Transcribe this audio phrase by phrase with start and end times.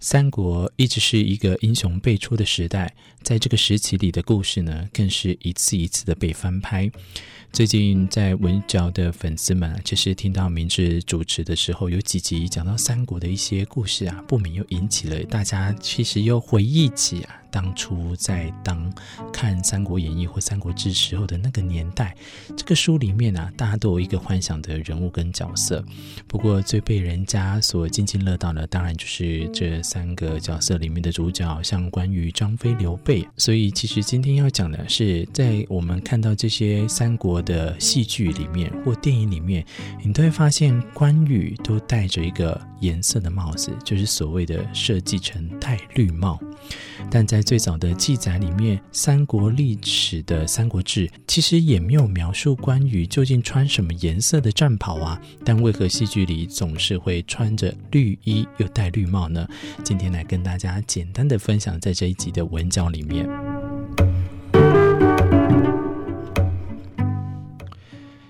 [0.00, 6.90] 三国一直是一个英雄辈出的时代，在这个时期里的故事呢，更是一次一次的被翻拍。
[7.52, 17.42] 最近在文角的粉丝们，就是听到明志主持的时候，有几集讲到三国的一些故事啊，不免又引起了大家其实又回忆起啊。
[17.50, 18.92] 当初在当
[19.32, 22.14] 看《三国演义》或《三国志》时候的那个年代，
[22.56, 25.84] 这个书里面啊，大家都有一个幻想的人物跟角色。
[26.26, 33.26] 不过最被人家所津津乐道的，当然就是这三个角色里面的主角，像关羽、张飞、刘备。
[33.36, 39.64] 所以其实今天要讲的是，在我们看到这些三国的戏剧里面或电影里面，
[40.04, 46.38] 你都会发现关羽都戴着一个颜色的帽子，就是所谓的设计成戴绿帽。
[47.10, 55.20] 但在最早的记载里面，三国历史的《三国志》其实也没有描述关羽究竟穿什么颜色的战袍啊。
[55.44, 59.48] 但为何戏剧里总是会穿着绿衣又戴绿帽呢？
[59.84, 63.28] 今天来跟大家简单的分享，在这一集的文嚼里面，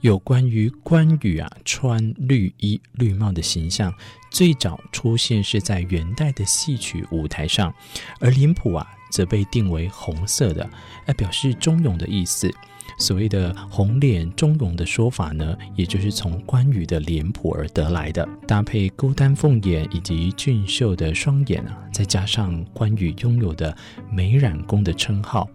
[0.00, 3.92] 有关于关羽啊穿绿衣绿帽的形象。
[4.30, 7.74] 最早出现是在元代的戏曲舞台上，
[8.20, 10.68] 而脸谱啊则被定为红色的，
[11.06, 12.50] 来表示忠勇的意思。
[12.98, 18.28] 所谓的“红脸忠勇”的说法呢，也就是从关羽的脸谱而得来的。
[18.46, 23.74] 搭配孤丹凤眼以及俊秀的双眼啊，再加上关羽拥有的
[24.10, 25.48] 美髯公的称号，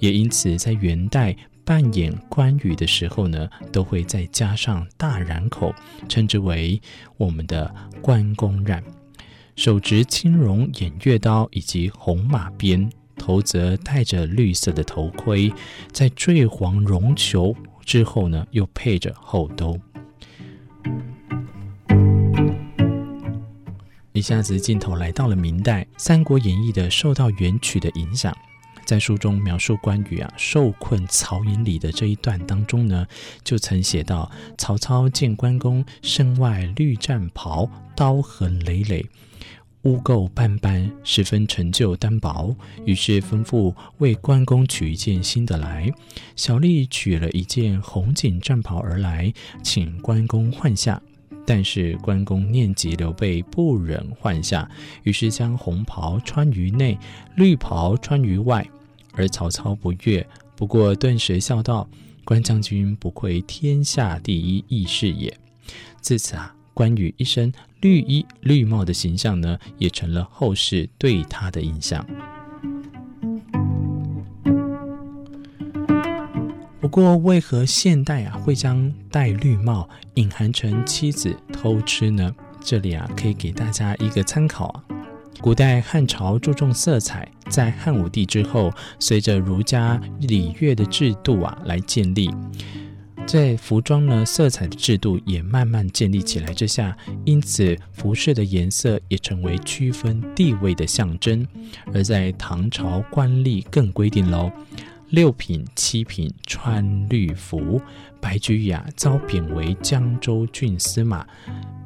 [0.00, 1.34] 也因此在元代。
[1.64, 5.74] 扮演关羽的时候呢，都会再加上大髯口，
[6.08, 6.80] 称之为
[7.16, 8.82] 我们的关公髯。
[9.54, 15.52] 手执青龙偃月刀以及红马鞭，头则戴着绿色的头盔，
[15.92, 17.54] 在坠黄绒球
[17.84, 19.78] 之后呢，又配着后兜。
[24.14, 28.34] 一下子镜头来到了明代，《三国演义》的受到元曲的影响。
[28.84, 33.06] 在书中描述关羽啊受困曹营里的这一段当中呢，
[33.42, 39.06] 就曾写到：曹操见关公身外绿战袍，刀痕累累，
[39.82, 42.54] 污垢斑斑，十分陈旧单薄，
[42.84, 45.90] 于是吩咐为关公取一件新的来。
[46.36, 49.32] 小吏取了一件红锦战袍而来，
[49.62, 51.00] 请关公换下。
[51.46, 54.70] 但是关公念及刘备不忍换下，
[55.02, 56.98] 于是将红袍穿于内，
[57.36, 58.66] 绿袍穿于外。
[59.14, 60.26] 而曹操不悦，
[60.56, 61.86] 不过顿时笑道
[62.24, 65.36] ：“关将军不愧天下第一义士也。”
[66.00, 67.52] 自此啊，关羽一身
[67.82, 72.06] 绿衣绿帽的形象呢，也成了后世对他的印象。
[76.82, 82.34] 不过，为何现代啊会将戴绿帽隐含成妻子偷吃呢？
[82.60, 84.82] 这里啊可以给大家一个参考啊。
[85.40, 92.28] 古代汉朝注重色彩，在汉武帝之后，随着儒家礼乐的制度啊来建立，
[93.28, 101.46] 在服装呢色彩的制度也慢慢建立起来之下，因此服饰的颜色也成为区分地位的象征。
[101.94, 104.50] 而在唐朝官吏更规定喽，
[105.12, 107.78] 六品七品穿绿服，
[108.18, 111.26] 白居易啊遭贬为江州郡司马。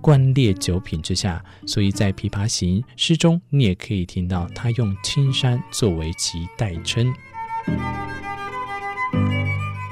[0.00, 7.12] 官列九品之下，所以在《琵琶行》诗中，你也可以听到他用青山作为其代称。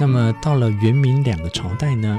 [0.00, 2.18] 那么到了元明两个朝代呢，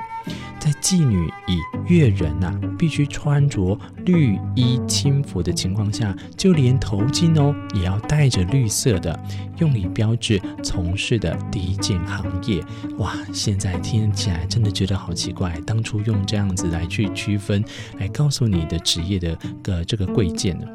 [0.60, 9.18] 在妓女以越人呐、必须穿着绿衣轻服的情况下，就连头巾哦也要戴着绿色的，
[9.60, 12.62] 用以标志从事的第一件行业。
[12.98, 17.64] 哇，现在听起来真的觉得好奇怪，当初用这样子来去区分，
[17.98, 20.68] 来告诉你的职业的个这个贵贱呢？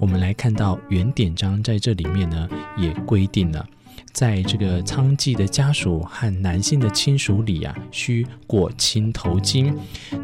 [0.00, 3.64] 我们来看到元典章在这里面呢，也规定了。
[4.12, 9.74] 在这个娼妓的家属和男性的亲属里啊，需裹青头巾。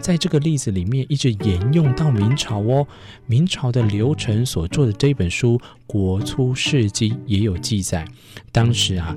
[0.00, 2.86] 在这个例子里面，一直沿用到明朝哦。
[3.26, 8.06] 明朝的刘澄所做的这本书《国初事经》也有记载，
[8.52, 9.16] 当时啊，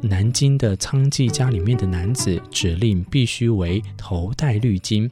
[0.00, 5.10] 南京的娼妓家里面的男子指令必须为头戴绿巾。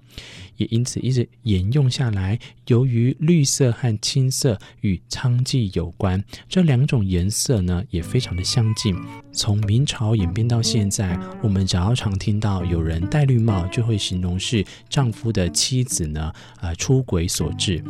[0.58, 2.38] 也因此一直沿用下来。
[2.68, 8.94] 由于绿色和青色与娼妓有关，这两种颜色呢也非常的相近。
[9.32, 17.82] 从明朝演变到现在，我们只要常听到有人戴绿帽，就会形容是丈夫的妻子呢，呃，出轨所致。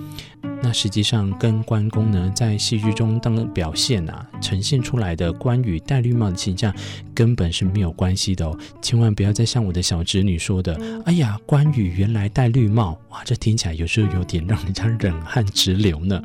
[0.62, 6.72] 那实际上跟关公呢在戏剧中当表现啊，呈现出来的关羽戴绿帽的形象
[7.14, 8.56] 根本是没有关系的哦。
[8.80, 16.22] 千万不要再像我的小侄女说的，哎呀，关羽原来戴绿帽，哇，这听起来有时候有点让人家冷汗直流呢。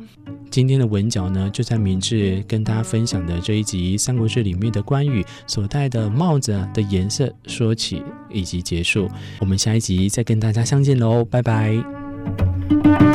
[0.50, 9.10] 今天的文角呢，就在明志跟大家分享的这一集《三国志》里面的关羽所戴的帽子的颜色说起以及结束。
[9.40, 13.07] 我们下一集再跟大家相见喽，拜拜。